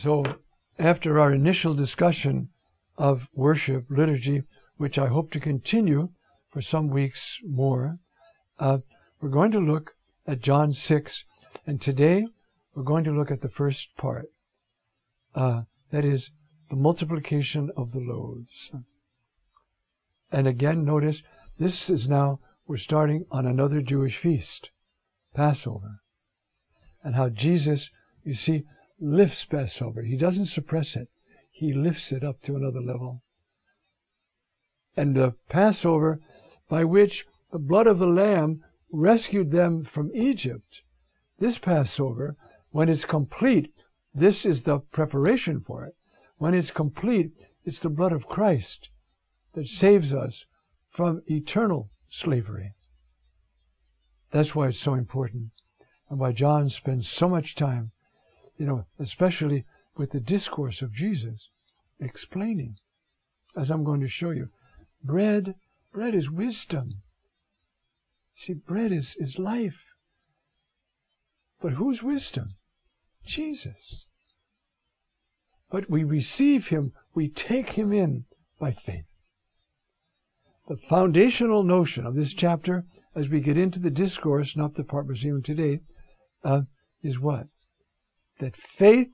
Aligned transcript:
So, 0.00 0.22
after 0.78 1.18
our 1.18 1.32
initial 1.32 1.74
discussion 1.74 2.50
of 2.96 3.26
worship 3.34 3.86
liturgy, 3.90 4.44
which 4.76 4.96
I 4.96 5.08
hope 5.08 5.32
to 5.32 5.40
continue 5.40 6.10
for 6.50 6.62
some 6.62 6.86
weeks 6.88 7.40
more, 7.44 7.98
uh, 8.60 8.78
we're 9.20 9.28
going 9.28 9.50
to 9.50 9.58
look 9.58 9.96
at 10.24 10.40
John 10.40 10.72
6, 10.72 11.24
and 11.66 11.82
today 11.82 12.28
we're 12.76 12.84
going 12.84 13.02
to 13.02 13.10
look 13.10 13.32
at 13.32 13.40
the 13.40 13.48
first 13.48 13.88
part. 13.96 14.30
Uh, 15.34 15.62
that 15.90 16.04
is 16.04 16.30
the 16.70 16.76
multiplication 16.76 17.72
of 17.76 17.90
the 17.90 17.98
loaves. 17.98 18.70
And 20.30 20.46
again, 20.46 20.84
notice 20.84 21.24
this 21.58 21.90
is 21.90 22.06
now, 22.06 22.38
we're 22.68 22.76
starting 22.76 23.26
on 23.32 23.46
another 23.46 23.82
Jewish 23.82 24.16
feast, 24.16 24.70
Passover. 25.34 26.02
And 27.02 27.16
how 27.16 27.30
Jesus, 27.30 27.90
you 28.22 28.34
see, 28.34 28.62
lifts 29.00 29.44
Passover. 29.44 30.02
He 30.02 30.16
doesn't 30.16 30.46
suppress 30.46 30.96
it, 30.96 31.08
He 31.50 31.72
lifts 31.72 32.12
it 32.12 32.24
up 32.24 32.42
to 32.42 32.56
another 32.56 32.80
level. 32.80 33.22
And 34.96 35.14
the 35.14 35.34
Passover, 35.48 36.20
by 36.68 36.84
which 36.84 37.26
the 37.52 37.58
blood 37.58 37.86
of 37.86 37.98
the 37.98 38.06
Lamb 38.06 38.64
rescued 38.90 39.50
them 39.50 39.84
from 39.84 40.10
Egypt, 40.14 40.82
this 41.38 41.58
Passover, 41.58 42.36
when 42.70 42.88
it's 42.88 43.04
complete, 43.04 43.72
this 44.14 44.44
is 44.44 44.64
the 44.64 44.80
preparation 44.80 45.60
for 45.60 45.84
it. 45.84 45.94
When 46.38 46.54
it's 46.54 46.70
complete, 46.70 47.32
it's 47.64 47.80
the 47.80 47.88
blood 47.88 48.12
of 48.12 48.28
Christ 48.28 48.88
that 49.54 49.68
saves 49.68 50.12
us 50.12 50.44
from 50.90 51.22
eternal 51.26 51.90
slavery. 52.10 52.74
That's 54.30 54.54
why 54.54 54.68
it's 54.68 54.80
so 54.80 54.94
important, 54.94 55.50
and 56.10 56.18
why 56.18 56.32
John 56.32 56.70
spends 56.70 57.08
so 57.08 57.28
much 57.28 57.54
time 57.54 57.92
you 58.58 58.66
know, 58.66 58.84
especially 58.98 59.64
with 59.96 60.10
the 60.10 60.20
discourse 60.20 60.82
of 60.82 60.92
Jesus, 60.92 61.48
explaining, 62.00 62.76
as 63.56 63.70
I'm 63.70 63.84
going 63.84 64.00
to 64.00 64.08
show 64.08 64.30
you. 64.30 64.48
Bread, 65.02 65.54
bread 65.92 66.14
is 66.14 66.30
wisdom. 66.30 67.02
See, 68.36 68.54
bread 68.54 68.92
is, 68.92 69.16
is 69.18 69.38
life. 69.38 69.78
But 71.60 71.74
whose 71.74 72.02
wisdom? 72.02 72.54
Jesus. 73.24 74.06
But 75.70 75.88
we 75.90 76.02
receive 76.02 76.68
him, 76.68 76.92
we 77.14 77.28
take 77.28 77.70
him 77.70 77.92
in 77.92 78.24
by 78.58 78.72
faith. 78.72 79.06
The 80.68 80.76
foundational 80.88 81.62
notion 81.62 82.06
of 82.06 82.14
this 82.14 82.32
chapter, 82.32 82.84
as 83.14 83.28
we 83.28 83.40
get 83.40 83.56
into 83.56 83.78
the 83.78 83.90
discourse, 83.90 84.56
not 84.56 84.74
the 84.74 84.84
part 84.84 85.06
we're 85.06 85.16
seeing 85.16 85.42
today, 85.42 85.80
uh, 86.44 86.62
is 87.02 87.18
what? 87.18 87.48
That 88.38 88.56
faith 88.56 89.08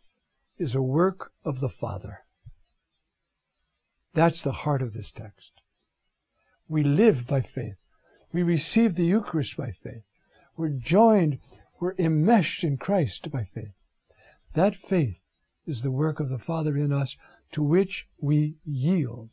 is 0.59 0.75
a 0.75 0.83
work 0.83 1.33
of 1.45 1.61
the 1.61 1.69
Father. 1.69 2.25
That's 4.15 4.43
the 4.43 4.53
heart 4.53 4.83
of 4.83 4.93
this 4.93 5.11
text. 5.11 5.51
We 6.69 6.83
live 6.85 7.27
by 7.27 7.41
faith. 7.41 7.77
We 8.33 8.43
receive 8.43 8.95
the 8.95 9.07
Eucharist 9.07 9.57
by 9.57 9.73
faith. 9.73 10.05
We're 10.57 10.69
joined, 10.69 11.39
we're 11.81 11.95
enmeshed 11.99 12.63
in 12.65 12.77
Christ 12.77 13.31
by 13.31 13.45
faith. 13.55 13.75
That 14.55 14.77
faith 14.77 15.19
is 15.67 15.83
the 15.83 15.91
work 15.91 16.21
of 16.21 16.29
the 16.29 16.39
Father 16.39 16.77
in 16.77 16.93
us 16.93 17.17
to 17.53 17.63
which 17.63 18.07
we 18.21 18.57
yield. 18.65 19.31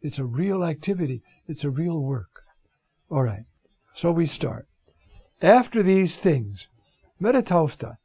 It's 0.00 0.18
a 0.18 0.24
real 0.24 0.64
activity, 0.64 1.22
it's 1.46 1.64
a 1.64 1.70
real 1.70 2.00
work. 2.00 2.42
All 3.08 3.22
right, 3.22 3.44
so 3.94 4.10
we 4.10 4.26
start. 4.26 4.66
After 5.40 5.82
these 5.82 6.18
things, 6.18 6.66
meta 7.18 7.42
tauta, 7.42 7.98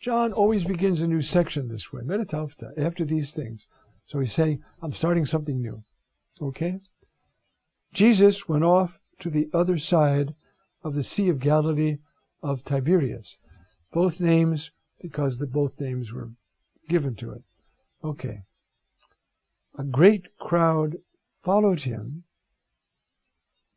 John 0.00 0.32
always 0.32 0.64
begins 0.64 1.02
a 1.02 1.06
new 1.06 1.20
section 1.20 1.68
this 1.68 1.92
way, 1.92 2.02
meta 2.02 2.24
tauta, 2.24 2.72
after 2.78 3.04
these 3.04 3.34
things. 3.34 3.66
So 4.06 4.18
he's 4.18 4.32
saying, 4.32 4.62
I'm 4.82 4.94
starting 4.94 5.26
something 5.26 5.60
new. 5.60 5.84
Okay? 6.40 6.80
Jesus 7.92 8.48
went 8.48 8.64
off 8.64 8.98
to 9.18 9.28
the 9.28 9.50
other 9.52 9.76
side 9.76 10.34
of 10.82 10.94
the 10.94 11.02
Sea 11.02 11.28
of 11.28 11.38
Galilee 11.38 11.98
of 12.42 12.64
Tiberias. 12.64 13.36
Both 13.92 14.20
names, 14.20 14.70
because 15.00 15.38
the 15.38 15.46
both 15.46 15.78
names 15.78 16.12
were 16.12 16.30
given 16.88 17.14
to 17.16 17.32
it. 17.32 17.42
Okay. 18.02 18.42
A 19.78 19.84
great 19.84 20.36
crowd 20.38 20.96
followed 21.44 21.80
him 21.80 22.24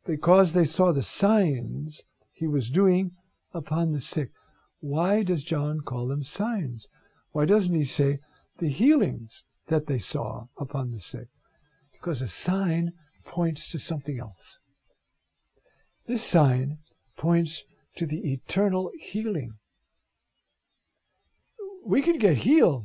because 0.06 0.52
they 0.52 0.64
saw 0.64 0.92
the 0.92 1.02
signs 1.02 2.02
he 2.32 2.46
was 2.46 2.70
doing 2.70 3.12
upon 3.52 3.92
the 3.92 4.00
sick. 4.00 4.30
Why 4.86 5.22
does 5.22 5.44
John 5.44 5.80
call 5.80 6.08
them 6.08 6.22
signs? 6.22 6.88
Why 7.32 7.46
doesn't 7.46 7.74
he 7.74 7.86
say 7.86 8.18
the 8.58 8.68
healings 8.68 9.42
that 9.68 9.86
they 9.86 9.96
saw 9.98 10.48
upon 10.58 10.90
the 10.90 11.00
sick? 11.00 11.28
Because 11.90 12.20
a 12.20 12.28
sign 12.28 12.92
points 13.24 13.70
to 13.70 13.78
something 13.78 14.18
else. 14.18 14.58
This 16.06 16.22
sign 16.22 16.80
points 17.16 17.64
to 17.96 18.04
the 18.04 18.30
eternal 18.30 18.90
healing. 19.00 19.52
We 21.82 22.02
could 22.02 22.20
get 22.20 22.36
healed. 22.36 22.84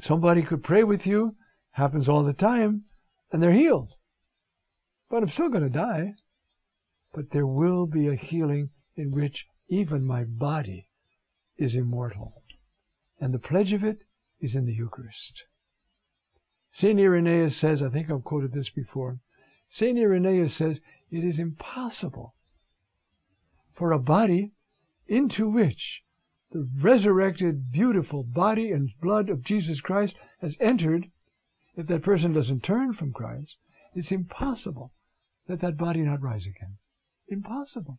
Somebody 0.00 0.42
could 0.42 0.62
pray 0.62 0.84
with 0.84 1.08
you, 1.08 1.34
happens 1.72 2.08
all 2.08 2.22
the 2.22 2.32
time, 2.32 2.84
and 3.32 3.42
they're 3.42 3.50
healed. 3.50 3.94
But 5.10 5.24
I'm 5.24 5.28
still 5.28 5.48
going 5.48 5.64
to 5.64 5.70
die. 5.70 6.14
But 7.12 7.30
there 7.32 7.48
will 7.48 7.86
be 7.88 8.06
a 8.06 8.14
healing 8.14 8.70
in 8.94 9.10
which 9.10 9.44
even 9.68 10.04
my 10.04 10.24
body 10.24 10.88
is 11.56 11.74
immortal. 11.74 12.42
And 13.20 13.32
the 13.32 13.38
pledge 13.38 13.72
of 13.72 13.82
it 13.82 14.02
is 14.40 14.54
in 14.54 14.66
the 14.66 14.74
Eucharist. 14.74 15.44
St. 16.72 16.98
Irenaeus 16.98 17.56
says, 17.56 17.82
I 17.82 17.88
think 17.88 18.10
I've 18.10 18.24
quoted 18.24 18.52
this 18.52 18.68
before, 18.68 19.18
St. 19.68 19.98
Irenaeus 19.98 20.54
says, 20.54 20.80
it 21.10 21.24
is 21.24 21.38
impossible 21.38 22.34
for 23.72 23.92
a 23.92 23.98
body 23.98 24.52
into 25.08 25.48
which 25.48 26.02
the 26.52 26.68
resurrected, 26.80 27.72
beautiful 27.72 28.22
body 28.22 28.70
and 28.72 28.90
blood 29.00 29.28
of 29.28 29.42
Jesus 29.42 29.80
Christ 29.80 30.16
has 30.40 30.56
entered, 30.60 31.10
if 31.76 31.86
that 31.86 32.02
person 32.02 32.32
doesn't 32.32 32.62
turn 32.62 32.92
from 32.92 33.12
Christ, 33.12 33.56
it's 33.94 34.12
impossible 34.12 34.92
that 35.46 35.60
that 35.60 35.76
body 35.76 36.00
not 36.00 36.22
rise 36.22 36.46
again. 36.46 36.76
Impossible. 37.28 37.98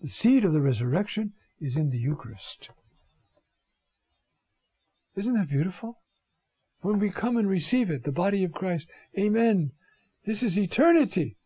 The 0.00 0.08
seed 0.08 0.44
of 0.44 0.52
the 0.52 0.60
resurrection 0.60 1.34
is 1.60 1.76
in 1.76 1.90
the 1.90 1.98
Eucharist. 1.98 2.70
Isn't 5.14 5.34
that 5.34 5.48
beautiful? 5.48 5.98
When 6.80 6.98
we 6.98 7.10
come 7.10 7.36
and 7.36 7.48
receive 7.48 7.90
it, 7.90 8.04
the 8.04 8.12
body 8.12 8.42
of 8.42 8.52
Christ, 8.52 8.88
Amen. 9.18 9.72
This 10.24 10.42
is 10.42 10.58
eternity. 10.58 11.36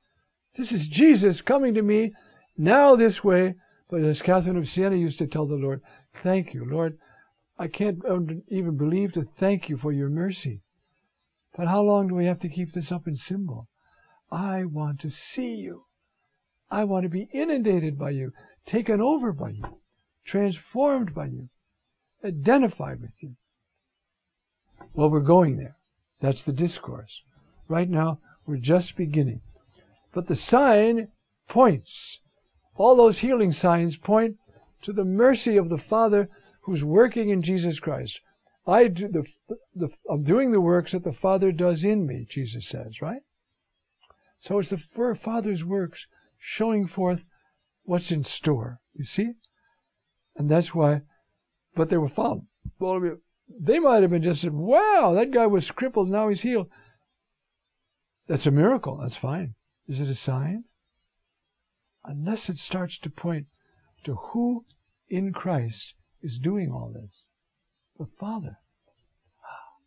This 0.56 0.70
is 0.70 0.87
Jesus 0.87 1.41
coming 1.41 1.75
to 1.75 1.82
me 1.82 2.12
now 2.56 2.94
this 2.94 3.25
way. 3.25 3.56
But 3.88 4.03
as 4.03 4.22
Catherine 4.22 4.56
of 4.56 4.69
Siena 4.69 4.97
used 4.97 5.19
to 5.19 5.26
tell 5.26 5.47
the 5.47 5.56
Lord, 5.56 5.81
Thank 6.22 6.54
you, 6.54 6.64
Lord. 6.64 6.98
I 7.59 7.66
can't 7.66 8.00
even 8.48 8.76
believe 8.76 9.12
to 9.12 9.25
thank 9.25 9.69
you 9.69 9.76
for 9.76 9.93
your 9.93 10.09
mercy. 10.09 10.62
But 11.56 11.69
how 11.69 11.82
long 11.82 12.09
do 12.09 12.14
we 12.14 12.26
have 12.26 12.41
to 12.41 12.48
keep 12.48 12.72
this 12.72 12.93
up 12.93 13.06
in 13.06 13.16
symbol? 13.16 13.69
I 14.31 14.64
want 14.64 15.00
to 15.00 15.10
see 15.10 15.54
you. 15.54 15.87
I 16.70 16.84
want 16.84 17.05
to 17.05 17.08
be 17.08 17.28
inundated 17.32 17.99
by 17.99 18.11
you, 18.11 18.32
taken 18.66 19.00
over 19.00 19.32
by 19.32 19.50
you, 19.50 19.64
transformed 20.25 21.14
by 21.14 21.26
you, 21.26 21.49
identified 22.25 23.00
with 23.00 23.12
you. 23.20 23.37
Well, 24.94 25.11
we're 25.11 25.20
going 25.20 25.56
there. 25.56 25.76
That's 26.20 26.44
the 26.44 26.52
discourse. 26.52 27.22
Right 27.69 27.88
now, 27.88 28.20
we're 28.46 28.56
just 28.56 28.96
beginning. 28.96 29.40
But 30.12 30.28
the 30.28 30.37
sign 30.37 31.08
points, 31.49 32.20
all 32.76 32.96
those 32.96 33.19
healing 33.19 33.52
signs 33.52 33.96
point 33.96 34.37
to 34.82 34.93
the 34.93 35.05
mercy 35.05 35.56
of 35.56 35.69
the 35.69 35.78
Father 35.78 36.28
who's 36.62 36.84
working 36.84 37.31
in 37.31 37.43
Jesus 37.43 37.78
Christ. 37.78 38.20
I 38.66 38.88
do 38.88 39.08
the, 39.08 39.25
the, 39.75 39.88
I'm 40.11 40.22
doing 40.22 40.52
the 40.52 40.61
works 40.61 40.93
that 40.93 41.05
the 41.05 41.12
Father 41.12 41.52
does 41.52 41.84
in 41.84 42.06
me, 42.06 42.26
Jesus 42.28 42.66
says, 42.66 43.02
right? 43.02 43.20
So 44.40 44.58
it's 44.58 44.70
the 44.70 45.19
Father's 45.22 45.64
works 45.64 46.06
showing 46.38 46.87
forth 46.87 47.20
what's 47.84 48.10
in 48.10 48.25
store. 48.25 48.81
You 48.94 49.04
see? 49.04 49.32
And 50.36 50.50
that's 50.50 50.75
why, 50.75 51.02
but 51.75 51.90
they 51.90 51.96
were 51.96 52.08
following. 52.08 52.48
Well, 52.78 53.19
they 53.48 53.78
might 53.78 54.02
have 54.02 54.10
been 54.10 54.22
just 54.22 54.42
said, 54.42 54.52
wow, 54.52 55.12
that 55.14 55.31
guy 55.31 55.46
was 55.46 55.70
crippled, 55.70 56.10
now 56.10 56.28
he's 56.28 56.42
healed. 56.42 56.69
That's 58.26 58.46
a 58.46 58.50
miracle. 58.50 58.96
That's 58.96 59.16
fine. 59.16 59.54
Is 59.86 60.00
it 60.00 60.08
a 60.08 60.14
sign? 60.14 60.64
Unless 62.04 62.48
it 62.48 62.58
starts 62.58 62.98
to 62.98 63.10
point 63.10 63.46
to 64.04 64.14
who 64.14 64.64
in 65.08 65.32
Christ 65.32 65.94
is 66.22 66.38
doing 66.38 66.70
all 66.70 66.90
this 66.90 67.25
the 67.98 68.06
Father. 68.19 68.58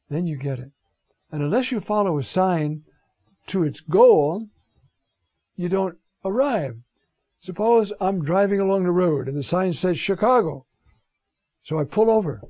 Then 0.09 0.27
you 0.27 0.38
get 0.38 0.59
it. 0.59 0.71
And 1.31 1.41
unless 1.41 1.71
you 1.71 1.81
follow 1.81 2.17
a 2.17 2.23
sign 2.23 2.83
to 3.47 3.63
its 3.63 3.81
goal, 3.81 4.47
you 5.55 5.67
don't 5.67 5.97
arrive. 6.23 6.77
Suppose 7.39 7.94
I'm 8.01 8.25
driving 8.25 8.60
along 8.60 8.84
the 8.84 8.92
road 8.92 9.28
and 9.28 9.38
the 9.38 9.44
sign 9.44 9.74
says 9.74 10.00
Chicago. 10.00 10.66
So 11.63 11.80
I 11.80 11.84
pull 11.84 12.10
over. 12.10 12.42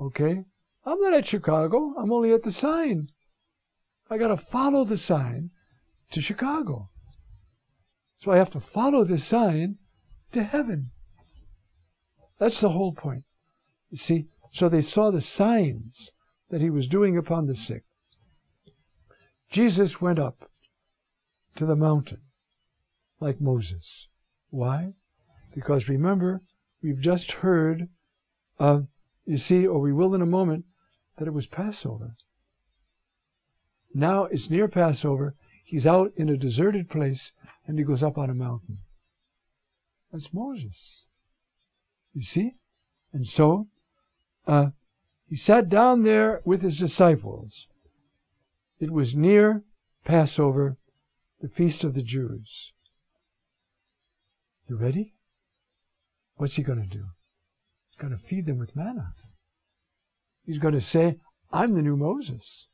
Okay? 0.00 0.44
I'm 0.84 1.00
not 1.00 1.14
at 1.14 1.26
Chicago. 1.26 1.94
I'm 1.98 2.12
only 2.12 2.32
at 2.32 2.42
the 2.42 2.52
sign. 2.52 3.08
I 4.10 4.18
got 4.18 4.28
to 4.28 4.36
follow 4.36 4.84
the 4.84 4.98
sign 4.98 5.50
to 6.12 6.20
Chicago. 6.20 6.90
So 8.18 8.30
I 8.30 8.38
have 8.38 8.50
to 8.50 8.60
follow 8.60 9.04
the 9.04 9.18
sign 9.18 9.76
to 10.32 10.42
heaven. 10.42 10.90
That's 12.38 12.60
the 12.60 12.70
whole 12.70 12.92
point. 12.92 13.24
You 13.90 13.98
see, 13.98 14.26
so 14.50 14.68
they 14.68 14.82
saw 14.82 15.10
the 15.10 15.20
signs 15.20 16.10
that 16.50 16.60
he 16.60 16.70
was 16.70 16.86
doing 16.86 17.16
upon 17.16 17.46
the 17.46 17.54
sick. 17.54 17.84
Jesus 19.50 20.00
went 20.00 20.18
up 20.18 20.50
to 21.56 21.66
the 21.66 21.76
mountain 21.76 22.20
like 23.20 23.40
Moses. 23.40 24.08
Why? 24.50 24.94
Because 25.54 25.88
remember, 25.88 26.42
we've 26.82 27.00
just 27.00 27.32
heard, 27.32 27.88
uh, 28.58 28.82
you 29.24 29.36
see, 29.36 29.66
or 29.66 29.80
we 29.80 29.92
will 29.92 30.14
in 30.14 30.22
a 30.22 30.26
moment, 30.26 30.64
that 31.18 31.28
it 31.28 31.34
was 31.34 31.46
Passover. 31.46 32.16
Now 33.94 34.24
it's 34.24 34.50
near 34.50 34.68
Passover. 34.68 35.34
He's 35.64 35.86
out 35.86 36.12
in 36.16 36.28
a 36.28 36.36
deserted 36.36 36.90
place 36.90 37.32
and 37.66 37.78
he 37.78 37.84
goes 37.84 38.02
up 38.02 38.18
on 38.18 38.28
a 38.28 38.34
mountain. 38.34 38.78
That's 40.12 40.32
Moses. 40.32 41.06
You 42.12 42.22
see? 42.22 42.54
And 43.12 43.28
so, 43.28 43.68
uh, 44.46 44.70
he 45.28 45.36
sat 45.36 45.68
down 45.68 46.02
there 46.02 46.42
with 46.44 46.62
his 46.62 46.78
disciples. 46.78 47.66
It 48.78 48.90
was 48.90 49.14
near 49.14 49.64
Passover, 50.04 50.76
the 51.40 51.48
feast 51.48 51.82
of 51.84 51.94
the 51.94 52.02
Jews. 52.02 52.72
You 54.68 54.76
ready? 54.76 55.14
What's 56.36 56.54
he 56.54 56.62
going 56.62 56.80
to 56.80 56.88
do? 56.88 57.04
He's 57.88 57.98
going 57.98 58.16
to 58.16 58.26
feed 58.26 58.46
them 58.46 58.58
with 58.58 58.74
manna. 58.74 59.14
He's 60.44 60.58
going 60.58 60.74
to 60.74 60.80
say, 60.80 61.18
I'm 61.52 61.74
the 61.74 61.82
new 61.82 61.96
Moses. 61.96 62.68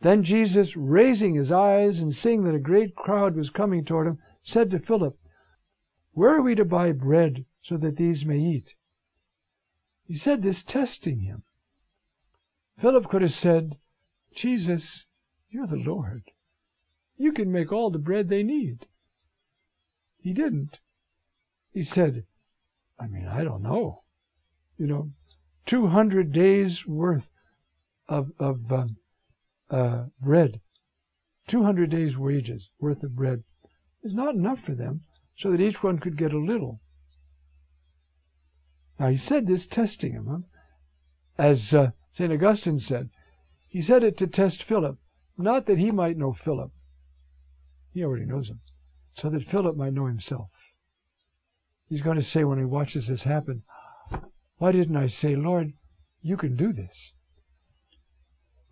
Then 0.00 0.22
Jesus, 0.22 0.76
raising 0.76 1.34
his 1.34 1.52
eyes 1.52 1.98
and 1.98 2.14
seeing 2.14 2.44
that 2.44 2.54
a 2.54 2.60
great 2.60 2.94
crowd 2.94 3.36
was 3.36 3.50
coming 3.50 3.84
toward 3.84 4.06
him, 4.06 4.18
said 4.42 4.70
to 4.70 4.78
Philip, 4.78 5.18
Where 6.12 6.36
are 6.36 6.42
we 6.42 6.54
to 6.54 6.64
buy 6.64 6.92
bread 6.92 7.44
so 7.60 7.76
that 7.76 7.96
these 7.96 8.24
may 8.24 8.38
eat? 8.38 8.74
He 10.06 10.16
said 10.16 10.42
this 10.42 10.62
testing 10.62 11.20
him. 11.20 11.42
Philip 12.78 13.08
could 13.08 13.22
have 13.22 13.34
said, 13.34 13.78
Jesus, 14.34 15.06
you're 15.50 15.66
the 15.66 15.76
Lord. 15.76 16.30
You 17.16 17.32
can 17.32 17.52
make 17.52 17.72
all 17.72 17.90
the 17.90 17.98
bread 17.98 18.28
they 18.28 18.42
need. 18.42 18.86
He 20.22 20.32
didn't. 20.32 20.78
He 21.72 21.82
said, 21.82 22.26
I 22.98 23.08
mean, 23.08 23.26
I 23.26 23.42
don't 23.42 23.62
know. 23.62 24.04
You 24.78 24.86
know, 24.86 25.12
200 25.66 26.32
days 26.32 26.86
worth 26.86 27.26
of, 28.08 28.30
of 28.38 28.70
um, 28.70 28.96
uh, 29.68 30.04
bread, 30.20 30.60
200 31.48 31.90
days' 31.90 32.16
wages 32.16 32.70
worth 32.78 33.02
of 33.02 33.16
bread 33.16 33.42
is 34.04 34.14
not 34.14 34.36
enough 34.36 34.60
for 34.60 34.74
them 34.74 35.02
so 35.36 35.50
that 35.50 35.60
each 35.60 35.82
one 35.82 35.98
could 35.98 36.16
get 36.16 36.32
a 36.32 36.38
little. 36.38 36.80
Now, 39.00 39.08
he 39.08 39.16
said 39.16 39.48
this 39.48 39.66
testing 39.66 40.12
him. 40.12 40.26
Huh? 40.26 40.38
As 41.36 41.74
uh, 41.74 41.90
St. 42.12 42.32
Augustine 42.32 42.78
said, 42.78 43.10
he 43.68 43.82
said 43.82 44.04
it 44.04 44.16
to 44.18 44.28
test 44.28 44.62
Philip, 44.62 44.98
not 45.36 45.66
that 45.66 45.78
he 45.78 45.90
might 45.90 46.16
know 46.16 46.32
Philip. 46.32 46.70
He 47.92 48.04
already 48.04 48.26
knows 48.26 48.48
him 48.48 48.60
so 49.14 49.28
that 49.30 49.48
Philip 49.48 49.76
might 49.76 49.92
know 49.92 50.06
himself. 50.06 50.48
He's 51.88 52.00
going 52.00 52.16
to 52.16 52.22
say 52.22 52.44
when 52.44 52.58
he 52.58 52.64
watches 52.64 53.08
this 53.08 53.24
happen, 53.24 53.62
Why 54.56 54.72
didn't 54.72 54.96
I 54.96 55.08
say, 55.08 55.36
Lord, 55.36 55.74
you 56.22 56.36
can 56.36 56.56
do 56.56 56.72
this? 56.72 57.12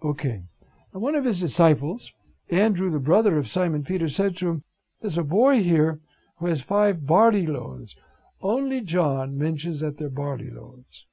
Okay. 0.03 0.45
And 0.93 1.03
one 1.03 1.15
of 1.15 1.25
his 1.25 1.41
disciples, 1.41 2.11
Andrew, 2.49 2.91
the 2.91 2.99
brother 2.99 3.37
of 3.37 3.51
Simon 3.51 3.85
Peter, 3.85 4.09
said 4.09 4.37
to 4.39 4.49
him, 4.49 4.65
There's 5.01 5.19
a 5.19 5.23
boy 5.23 5.63
here 5.63 6.01
who 6.39 6.47
has 6.47 6.63
five 6.63 7.07
barley 7.07 7.47
loaves. 7.47 7.95
Only 8.41 8.81
John 8.81 9.37
mentions 9.37 9.81
that 9.81 9.99
they're 9.99 10.09
barley 10.09 10.51
loaves. 10.51 11.05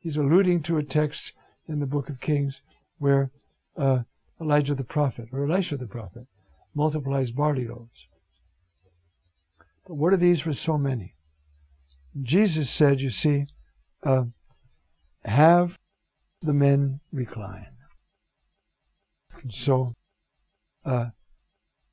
He's 0.00 0.16
alluding 0.16 0.62
to 0.64 0.78
a 0.78 0.82
text 0.82 1.32
in 1.68 1.78
the 1.78 1.86
book 1.86 2.08
of 2.08 2.20
Kings 2.20 2.60
where 2.98 3.30
uh, 3.76 4.02
Elijah 4.40 4.74
the 4.74 4.84
prophet, 4.84 5.28
or 5.32 5.44
Elisha 5.44 5.76
the 5.76 5.86
prophet, 5.86 6.26
multiplies 6.74 7.30
barley 7.30 7.68
loaves. 7.68 8.08
But 9.86 9.94
what 9.94 10.12
are 10.12 10.18
these 10.18 10.40
for 10.40 10.52
so 10.52 10.78
many? 10.78 11.14
Jesus 12.22 12.70
said, 12.70 13.00
you 13.00 13.10
see, 13.10 13.46
uh, 14.02 14.24
have 15.24 15.78
the 16.40 16.52
men 16.52 17.00
recline. 17.12 17.74
And 19.42 19.52
so 19.52 19.94
uh, 20.84 21.10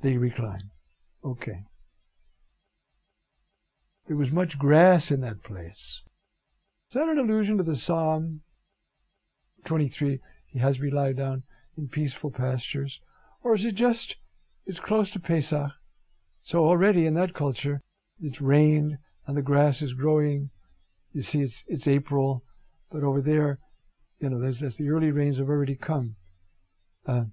they 0.02 0.18
recline. 0.18 0.72
Okay. 1.24 1.64
There 4.08 4.18
was 4.18 4.32
much 4.32 4.60
grass 4.60 5.12
in 5.12 5.22
that 5.22 5.44
place. 5.44 6.02
Is 6.90 6.96
that 6.96 7.08
an 7.08 7.18
allusion 7.18 7.58
to 7.58 7.64
the 7.64 7.76
Psalm 7.76 8.42
23? 9.66 10.20
He 10.48 10.60
has 10.60 10.80
me 10.80 10.92
lie 10.92 11.14
down 11.14 11.44
in 11.78 11.88
peaceful 11.88 12.32
pastures. 12.32 13.00
Or 13.44 13.54
is 13.54 13.66
it 13.66 13.76
just, 13.76 14.18
it's 14.66 14.80
close 14.80 15.10
to 15.12 15.20
Pesach, 15.20 15.72
so 16.44 16.66
already 16.66 17.06
in 17.06 17.14
that 17.16 17.34
culture, 17.34 17.82
it's 18.22 18.42
rained 18.42 18.98
and 19.28 19.38
the 19.38 19.42
grass 19.42 19.82
is 19.82 19.94
growing. 19.94 20.50
You 21.14 21.22
see, 21.22 21.42
it's 21.42 21.64
it's 21.68 21.88
April, 21.88 22.44
but 22.92 23.04
over 23.04 23.22
there, 23.22 23.60
you 24.20 24.30
know, 24.30 24.40
there's, 24.40 24.60
there's 24.60 24.78
the 24.78 24.90
early 24.90 25.12
rains 25.12 25.38
have 25.38 25.50
already 25.50 25.76
come. 25.76 26.16
Uh, 27.06 27.26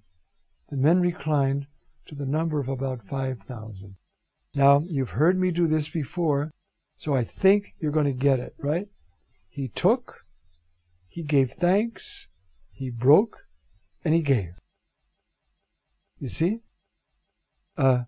the 0.69 0.77
men 0.77 1.01
reclined 1.01 1.67
to 2.07 2.15
the 2.15 2.25
number 2.25 2.59
of 2.59 2.67
about 2.67 3.07
five 3.09 3.37
thousand. 3.47 3.95
Now 4.55 4.83
you've 4.87 5.09
heard 5.09 5.39
me 5.39 5.51
do 5.51 5.67
this 5.67 5.89
before, 5.89 6.51
so 6.97 7.15
I 7.15 7.23
think 7.23 7.73
you're 7.79 7.91
going 7.91 8.05
to 8.05 8.11
get 8.11 8.39
it, 8.39 8.55
right? 8.59 8.87
He 9.49 9.67
took, 9.67 10.15
he 11.07 11.23
gave 11.23 11.51
thanks, 11.59 12.27
he 12.71 12.89
broke, 12.89 13.37
and 14.03 14.13
he 14.13 14.21
gave. 14.21 14.53
You 16.19 16.29
see? 16.29 16.59
Uh, 17.77 18.03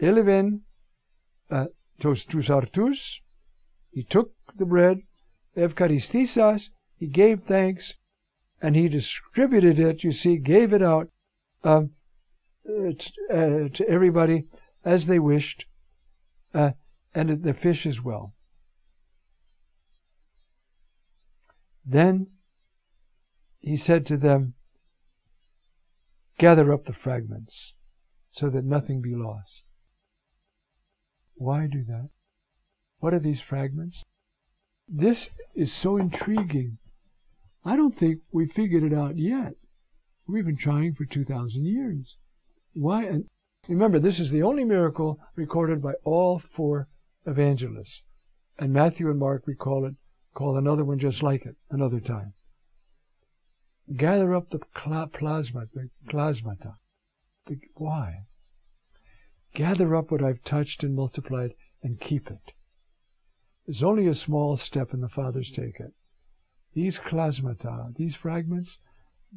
Eleven 0.00 0.62
uh, 1.50 1.66
tos 2.00 2.24
tus 2.24 2.48
artus, 2.48 3.20
he 3.90 4.02
took 4.02 4.32
the 4.56 4.64
bread, 4.64 5.02
Evcharistisas, 5.56 6.70
he 6.96 7.06
gave 7.06 7.42
thanks, 7.42 7.94
and 8.62 8.76
he 8.76 8.88
distributed 8.88 9.78
it, 9.78 10.02
you 10.02 10.12
see, 10.12 10.38
gave 10.38 10.72
it 10.72 10.82
out 10.82 11.10
um, 11.64 11.90
uh, 12.68 12.88
uh, 13.30 13.68
to 13.68 13.84
everybody 13.86 14.44
as 14.84 15.06
they 15.06 15.18
wished, 15.18 15.66
uh, 16.54 16.70
and 17.14 17.42
the 17.42 17.54
fish 17.54 17.84
as 17.84 18.00
well. 18.00 18.32
Then 21.84 22.28
he 23.58 23.76
said 23.76 24.06
to 24.06 24.16
them, 24.16 24.54
Gather 26.38 26.72
up 26.72 26.86
the 26.86 26.94
fragments 26.94 27.74
so 28.32 28.48
that 28.48 28.64
nothing 28.64 29.02
be 29.02 29.14
lost. 29.14 29.64
Why 31.40 31.68
do 31.68 31.82
that? 31.84 32.10
What 32.98 33.14
are 33.14 33.18
these 33.18 33.40
fragments? 33.40 34.04
This 34.86 35.30
is 35.54 35.72
so 35.72 35.96
intriguing. 35.96 36.76
I 37.64 37.76
don't 37.76 37.96
think 37.96 38.20
we 38.30 38.46
figured 38.46 38.82
it 38.82 38.92
out 38.92 39.16
yet. 39.16 39.54
We've 40.26 40.44
been 40.44 40.58
trying 40.58 40.92
for 40.96 41.06
2,000 41.06 41.64
years. 41.64 42.18
Why? 42.74 43.04
And 43.04 43.24
remember, 43.66 43.98
this 43.98 44.20
is 44.20 44.30
the 44.30 44.42
only 44.42 44.64
miracle 44.64 45.18
recorded 45.34 45.80
by 45.80 45.94
all 46.04 46.40
four 46.40 46.88
evangelists. 47.24 48.02
And 48.58 48.74
Matthew 48.74 49.08
and 49.08 49.18
Mark 49.18 49.46
recall 49.46 49.86
it, 49.86 49.94
call 50.34 50.58
another 50.58 50.84
one 50.84 50.98
just 50.98 51.22
like 51.22 51.46
it, 51.46 51.56
another 51.70 52.00
time. 52.00 52.34
Gather 53.96 54.34
up 54.34 54.50
the 54.50 54.58
klasma, 54.58 55.70
the 55.72 55.88
klasmata. 56.06 56.74
The, 57.46 57.58
why? 57.76 58.26
Gather 59.54 59.96
up 59.96 60.10
what 60.10 60.22
I've 60.22 60.44
touched 60.44 60.84
and 60.84 60.94
multiplied 60.94 61.54
and 61.82 62.00
keep 62.00 62.30
it. 62.30 62.52
It's 63.66 63.82
only 63.82 64.06
a 64.06 64.14
small 64.14 64.56
step 64.56 64.92
and 64.92 65.02
the 65.02 65.08
fathers 65.08 65.50
take 65.50 65.80
it. 65.80 65.92
These 66.72 66.98
klasmata, 66.98 67.94
these 67.96 68.14
fragments, 68.14 68.78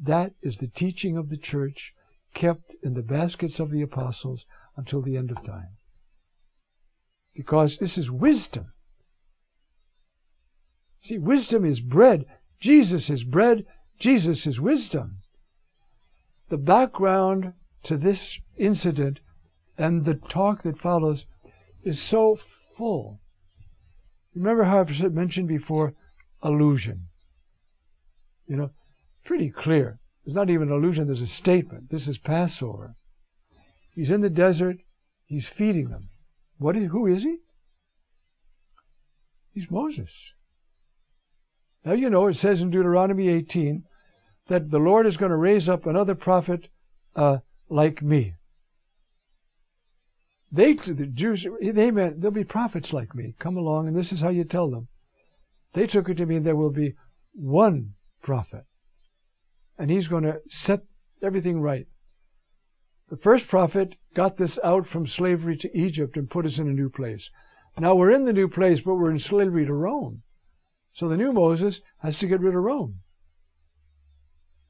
that 0.00 0.34
is 0.42 0.58
the 0.58 0.68
teaching 0.68 1.16
of 1.16 1.28
the 1.28 1.36
church 1.36 1.92
kept 2.32 2.74
in 2.82 2.94
the 2.94 3.02
baskets 3.02 3.60
of 3.60 3.70
the 3.70 3.82
apostles 3.82 4.44
until 4.76 5.02
the 5.02 5.16
end 5.16 5.30
of 5.30 5.44
time. 5.44 5.76
Because 7.34 7.78
this 7.78 7.98
is 7.98 8.10
wisdom. 8.10 8.72
See, 11.02 11.18
wisdom 11.18 11.64
is 11.64 11.80
bread. 11.80 12.24
Jesus 12.60 13.10
is 13.10 13.24
bread. 13.24 13.66
Jesus 13.98 14.46
is 14.46 14.60
wisdom. 14.60 15.18
The 16.48 16.56
background 16.56 17.52
to 17.84 17.96
this 17.96 18.38
incident 18.56 19.20
and 19.76 20.04
the 20.04 20.14
talk 20.14 20.62
that 20.62 20.78
follows 20.78 21.26
is 21.82 22.00
so 22.00 22.38
full. 22.76 23.20
Remember 24.34 24.64
how 24.64 24.80
I 24.80 25.08
mentioned 25.08 25.48
before 25.48 25.94
allusion? 26.42 27.08
You 28.46 28.56
know, 28.56 28.70
pretty 29.24 29.50
clear. 29.50 29.98
There's 30.24 30.34
not 30.34 30.50
even 30.50 30.68
an 30.68 30.74
allusion, 30.74 31.06
there's 31.06 31.20
a 31.20 31.26
statement. 31.26 31.90
This 31.90 32.08
is 32.08 32.18
Passover. 32.18 32.94
He's 33.94 34.10
in 34.10 34.22
the 34.22 34.30
desert, 34.30 34.78
he's 35.26 35.46
feeding 35.46 35.88
them. 35.88 36.08
What 36.58 36.76
is, 36.76 36.90
who 36.90 37.06
is 37.06 37.22
he? 37.22 37.38
He's 39.52 39.70
Moses. 39.70 40.32
Now 41.84 41.92
you 41.92 42.10
know 42.10 42.26
it 42.26 42.34
says 42.34 42.60
in 42.60 42.70
Deuteronomy 42.70 43.28
18 43.28 43.84
that 44.48 44.70
the 44.70 44.78
Lord 44.78 45.06
is 45.06 45.16
going 45.16 45.30
to 45.30 45.36
raise 45.36 45.68
up 45.68 45.86
another 45.86 46.14
prophet 46.14 46.68
uh, 47.14 47.38
like 47.68 48.02
me. 48.02 48.34
They, 50.54 50.74
the 50.74 51.06
Jews, 51.06 51.44
they 51.60 51.90
meant 51.90 52.20
there'll 52.20 52.32
be 52.32 52.44
prophets 52.44 52.92
like 52.92 53.12
me. 53.12 53.34
Come 53.40 53.56
along, 53.56 53.88
and 53.88 53.96
this 53.96 54.12
is 54.12 54.20
how 54.20 54.28
you 54.28 54.44
tell 54.44 54.70
them. 54.70 54.86
They 55.72 55.88
took 55.88 56.08
it 56.08 56.16
to 56.18 56.26
mean 56.26 56.44
there 56.44 56.54
will 56.54 56.70
be 56.70 56.94
one 57.32 57.94
prophet, 58.22 58.64
and 59.76 59.90
he's 59.90 60.06
going 60.06 60.22
to 60.22 60.40
set 60.48 60.82
everything 61.20 61.60
right. 61.60 61.88
The 63.10 63.16
first 63.16 63.48
prophet 63.48 63.96
got 64.14 64.36
this 64.36 64.60
out 64.62 64.86
from 64.86 65.08
slavery 65.08 65.56
to 65.56 65.76
Egypt 65.76 66.16
and 66.16 66.30
put 66.30 66.46
us 66.46 66.60
in 66.60 66.68
a 66.68 66.72
new 66.72 66.88
place. 66.88 67.30
Now 67.76 67.96
we're 67.96 68.12
in 68.12 68.24
the 68.24 68.32
new 68.32 68.46
place, 68.48 68.80
but 68.80 68.94
we're 68.94 69.10
in 69.10 69.18
slavery 69.18 69.66
to 69.66 69.74
Rome. 69.74 70.22
So 70.92 71.08
the 71.08 71.16
new 71.16 71.32
Moses 71.32 71.80
has 71.98 72.16
to 72.18 72.28
get 72.28 72.38
rid 72.38 72.54
of 72.54 72.62
Rome. 72.62 73.00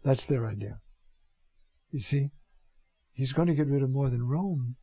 That's 0.03 0.25
their 0.25 0.47
idea. 0.47 0.79
You 1.91 2.01
see, 2.01 2.31
he's 3.13 3.35
going 3.35 3.49
to 3.49 3.55
get 3.55 3.67
rid 3.67 3.83
of 3.83 3.91
more 3.91 4.09
than 4.09 4.27
Rome. 4.27 4.77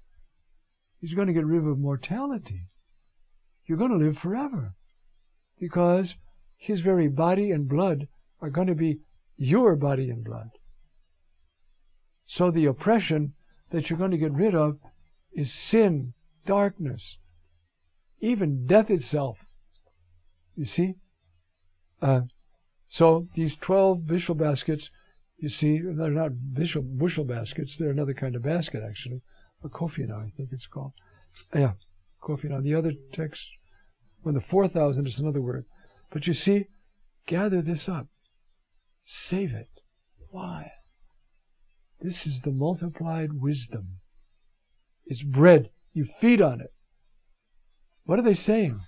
He's 1.02 1.16
going 1.16 1.28
to 1.28 1.34
get 1.34 1.46
rid 1.46 1.66
of 1.66 1.80
mortality. 1.80 2.68
You're 3.66 3.78
going 3.80 3.92
to 3.92 4.06
live 4.06 4.18
forever 4.18 4.76
because 5.60 6.16
his 6.58 6.80
very 6.80 7.08
body 7.08 7.50
and 7.50 7.68
blood 7.68 8.08
are 8.40 8.52
going 8.52 8.68
to 8.68 8.76
be 8.76 9.00
your 9.36 9.76
body 9.76 10.10
and 10.12 10.24
blood. 10.24 10.52
So 12.26 12.52
the 12.52 12.66
oppression 12.66 13.34
that 13.72 13.90
you're 13.90 14.00
going 14.00 14.12
to 14.12 14.18
get 14.18 14.32
rid 14.32 14.54
of 14.54 14.78
is 15.34 15.52
sin, 15.52 16.14
darkness, 16.46 17.18
even 18.20 18.68
death 18.68 18.92
itself. 18.92 19.40
You 20.56 20.66
see? 20.66 20.96
Uh, 22.02 22.22
so 22.88 23.28
these 23.36 23.56
12 23.56 24.06
bushel 24.06 24.36
baskets, 24.36 24.92
you 25.38 25.50
see, 25.50 25.80
they're 25.80 26.12
not 26.12 26.54
bushel, 26.54 26.84
bushel 26.84 27.26
baskets, 27.26 27.78
they're 27.78 27.90
another 27.90 28.14
kind 28.14 28.36
of 28.36 28.44
basket 28.44 28.84
actually. 28.88 29.22
A 29.64 29.70
kofina, 29.70 30.26
I 30.26 30.32
think 30.36 30.50
it's 30.52 30.68
called. 30.68 30.94
Yeah, 31.54 31.74
kofina. 32.22 32.62
The 32.64 32.76
other 32.76 32.94
text, 33.14 33.48
when 34.24 34.36
the 34.36 34.42
4,000 34.42 35.08
is 35.08 35.20
another 35.20 35.42
word. 35.42 35.66
But 36.12 36.28
you 36.28 36.34
see, 36.34 36.66
gather 37.28 37.62
this 37.62 37.88
up. 37.88 38.08
Save 39.06 39.54
it. 39.54 39.70
Why? 40.30 40.72
This 42.00 42.26
is 42.26 42.42
the 42.42 42.52
multiplied 42.52 43.34
wisdom. 43.34 44.00
It's 45.06 45.24
bread. 45.24 45.70
You 45.94 46.08
feed 46.20 46.42
on 46.42 46.62
it. 46.62 46.74
What 48.06 48.18
are 48.18 48.24
they 48.24 48.34
saying? 48.34 48.80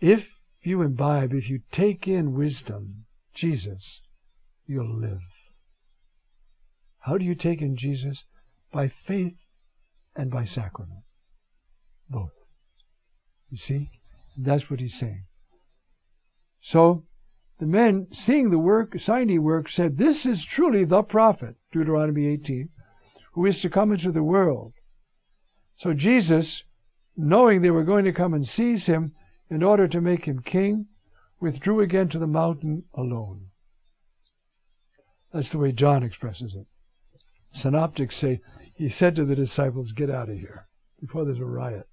If 0.00 0.28
you 0.62 0.82
imbibe, 0.82 1.32
if 1.32 1.48
you 1.48 1.60
take 1.72 2.06
in 2.06 2.34
wisdom, 2.34 3.06
Jesus, 3.32 4.02
you'll 4.66 4.98
live. 4.98 5.20
How 7.04 7.18
do 7.18 7.24
you 7.24 7.34
take 7.34 7.60
in 7.60 7.76
Jesus? 7.76 8.24
By 8.72 8.88
faith 8.88 9.36
and 10.16 10.30
by 10.30 10.44
sacrament. 10.44 11.02
Both. 12.08 12.32
You 13.50 13.58
see? 13.58 13.90
That's 14.38 14.70
what 14.70 14.80
he's 14.80 14.98
saying. 14.98 15.24
So, 16.60 17.04
the 17.58 17.66
men, 17.66 18.08
seeing 18.10 18.50
the 18.50 18.58
work, 18.58 18.98
signy 18.98 19.38
work, 19.38 19.68
said, 19.68 19.98
This 19.98 20.24
is 20.24 20.44
truly 20.44 20.84
the 20.84 21.02
prophet, 21.02 21.56
Deuteronomy 21.70 22.26
18, 22.26 22.70
who 23.34 23.44
is 23.44 23.60
to 23.60 23.68
come 23.68 23.92
into 23.92 24.10
the 24.10 24.24
world. 24.24 24.72
So 25.76 25.92
Jesus, 25.92 26.64
knowing 27.16 27.60
they 27.60 27.70
were 27.70 27.84
going 27.84 28.06
to 28.06 28.12
come 28.12 28.32
and 28.32 28.48
seize 28.48 28.86
him 28.86 29.12
in 29.50 29.62
order 29.62 29.86
to 29.88 30.00
make 30.00 30.24
him 30.24 30.40
king, 30.40 30.86
withdrew 31.38 31.80
again 31.80 32.08
to 32.08 32.18
the 32.18 32.26
mountain 32.26 32.84
alone. 32.94 33.50
That's 35.32 35.50
the 35.50 35.58
way 35.58 35.72
John 35.72 36.02
expresses 36.02 36.54
it. 36.54 36.66
Synoptics 37.54 38.16
say 38.16 38.40
he 38.74 38.88
said 38.88 39.14
to 39.14 39.24
the 39.24 39.36
disciples, 39.36 39.92
Get 39.92 40.10
out 40.10 40.28
of 40.28 40.38
here 40.38 40.66
before 41.00 41.24
there's 41.24 41.38
a 41.38 41.44
riot. 41.44 41.88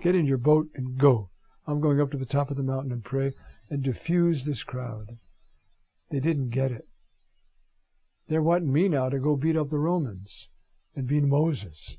Get 0.00 0.14
in 0.14 0.24
your 0.24 0.38
boat 0.38 0.70
and 0.74 0.98
go. 0.98 1.28
I'm 1.66 1.80
going 1.80 2.00
up 2.00 2.10
to 2.12 2.16
the 2.16 2.24
top 2.24 2.50
of 2.50 2.56
the 2.56 2.62
mountain 2.62 2.90
and 2.90 3.04
pray 3.04 3.34
and 3.68 3.82
diffuse 3.82 4.44
this 4.44 4.64
crowd. 4.64 5.18
They 6.10 6.18
didn't 6.18 6.48
get 6.48 6.72
it. 6.72 6.88
They're 8.28 8.42
wanting 8.42 8.72
me 8.72 8.88
now 8.88 9.10
to 9.10 9.18
go 9.18 9.36
beat 9.36 9.56
up 9.56 9.68
the 9.68 9.78
Romans 9.78 10.48
and 10.96 11.06
be 11.06 11.20
Moses. 11.20 11.98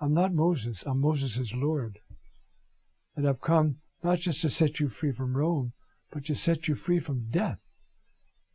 I'm 0.00 0.12
not 0.12 0.34
Moses, 0.34 0.82
I'm 0.84 1.00
Moses' 1.00 1.52
Lord. 1.54 2.00
And 3.14 3.28
I've 3.28 3.40
come 3.40 3.76
not 4.02 4.18
just 4.18 4.42
to 4.42 4.50
set 4.50 4.80
you 4.80 4.88
free 4.88 5.12
from 5.12 5.36
Rome, 5.36 5.72
but 6.10 6.24
to 6.24 6.34
set 6.34 6.66
you 6.66 6.74
free 6.74 6.98
from 6.98 7.30
death 7.30 7.60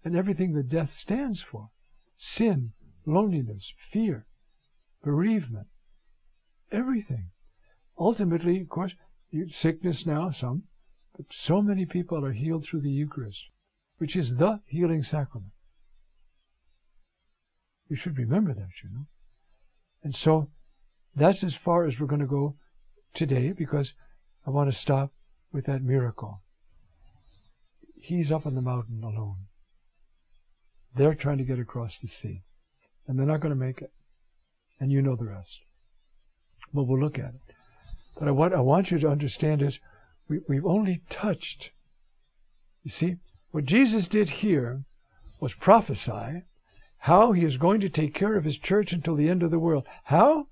and 0.04 0.16
everything 0.16 0.54
that 0.54 0.68
death 0.68 0.94
stands 0.94 1.42
for 1.42 1.70
sin, 2.18 2.74
loneliness, 3.06 3.74
fear, 3.92 4.26
bereavement, 5.04 5.68
everything. 6.72 7.32
Ultimately, 7.98 8.62
of 8.62 8.70
course, 8.70 8.96
sickness 9.50 10.06
now, 10.06 10.32
some, 10.32 10.64
but 11.16 11.26
so 11.32 11.62
many 11.62 11.86
people 11.86 12.26
are 12.26 12.34
healed 12.34 12.66
through 12.66 12.82
the 12.82 12.92
Eucharist, 12.92 13.46
which 13.98 14.16
is 14.16 14.36
the 14.36 14.62
healing 14.66 15.04
sacrament. 15.04 15.54
We 17.90 17.96
should 17.96 18.18
remember 18.18 18.54
that, 18.54 18.70
you 18.84 18.90
know. 18.90 19.06
And 20.04 20.16
so 20.16 20.50
that's 21.16 21.44
as 21.44 21.56
far 21.56 21.86
as 21.86 22.00
we're 22.00 22.08
going 22.08 22.22
to 22.22 22.28
go 22.28 22.58
today 23.14 23.52
because 23.52 23.94
I 24.46 24.50
want 24.50 24.72
to 24.72 24.78
stop 24.78 25.14
with 25.52 25.66
that 25.66 25.84
miracle. 25.84 26.42
He's 27.96 28.32
up 28.32 28.46
on 28.46 28.56
the 28.56 28.62
mountain 28.62 29.04
alone. 29.04 29.48
They're 30.96 31.16
trying 31.16 31.38
to 31.40 31.44
get 31.44 31.60
across 31.60 32.00
the 32.00 32.08
sea, 32.08 32.44
and 33.08 33.18
they're 33.18 33.26
not 33.26 33.40
going 33.40 33.54
to 33.54 33.66
make 33.66 33.82
it. 33.82 33.92
And 34.80 34.92
you 34.92 35.02
know 35.02 35.16
the 35.16 35.26
rest. 35.26 35.60
But 36.74 36.84
we'll 36.84 37.00
look 37.00 37.18
at 37.18 37.34
it. 37.36 37.56
But 38.20 38.34
what 38.34 38.54
I 38.54 38.62
want 38.62 38.92
you 38.92 39.00
to 39.00 39.10
understand 39.10 39.62
is 39.62 39.80
we, 40.28 40.40
we've 40.48 40.66
only 40.66 41.02
touched. 41.10 41.72
You 42.84 42.92
see, 42.92 43.18
what 43.52 43.66
Jesus 43.66 44.08
did 44.08 44.30
here 44.30 44.84
was 45.40 45.54
prophesy 45.54 46.44
how 47.00 47.34
he 47.34 47.46
is 47.46 47.58
going 47.58 47.80
to 47.82 47.90
take 47.90 48.14
care 48.14 48.36
of 48.36 48.46
his 48.46 48.58
church 48.58 48.92
until 48.92 49.16
the 49.16 49.30
end 49.30 49.44
of 49.44 49.52
the 49.52 49.60
world. 49.60 49.86
How? 50.06 50.48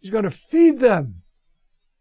He's 0.00 0.10
going 0.10 0.24
to 0.24 0.30
feed 0.30 0.80
them 0.80 1.22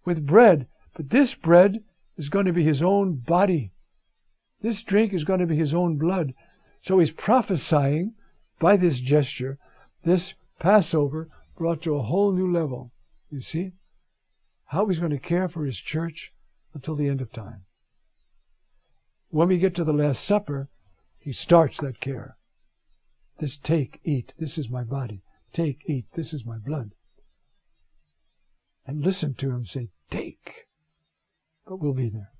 with 0.05 0.25
bread. 0.25 0.67
But 0.95 1.09
this 1.09 1.33
bread 1.35 1.83
is 2.17 2.29
going 2.29 2.45
to 2.45 2.53
be 2.53 2.63
his 2.63 2.81
own 2.81 3.15
body. 3.15 3.71
This 4.61 4.81
drink 4.81 5.13
is 5.13 5.23
going 5.23 5.39
to 5.39 5.45
be 5.45 5.57
his 5.57 5.73
own 5.73 5.97
blood. 5.97 6.33
So 6.81 6.99
he's 6.99 7.11
prophesying 7.11 8.13
by 8.59 8.77
this 8.77 8.99
gesture, 8.99 9.57
this 10.03 10.33
Passover 10.59 11.29
brought 11.57 11.81
to 11.83 11.95
a 11.95 12.03
whole 12.03 12.31
new 12.31 12.51
level. 12.51 12.91
You 13.29 13.41
see? 13.41 13.71
How 14.65 14.85
he's 14.85 14.99
going 14.99 15.11
to 15.11 15.19
care 15.19 15.49
for 15.49 15.65
his 15.65 15.79
church 15.79 16.31
until 16.73 16.95
the 16.95 17.07
end 17.07 17.21
of 17.21 17.31
time. 17.31 17.63
When 19.29 19.47
we 19.47 19.57
get 19.57 19.75
to 19.75 19.83
the 19.83 19.93
Last 19.93 20.23
Supper, 20.23 20.69
he 21.19 21.33
starts 21.33 21.77
that 21.79 21.99
care. 21.99 22.37
This 23.39 23.57
take, 23.57 23.99
eat, 24.03 24.33
this 24.37 24.57
is 24.57 24.69
my 24.69 24.83
body. 24.83 25.23
Take, 25.53 25.83
eat, 25.87 26.05
this 26.15 26.33
is 26.33 26.45
my 26.45 26.57
blood. 26.57 26.91
And 28.85 29.01
listen 29.01 29.33
to 29.35 29.51
him 29.51 29.65
say, 29.65 29.89
take. 30.09 30.65
But 31.65 31.77
we'll 31.77 31.93
be 31.93 32.09
there. 32.09 32.31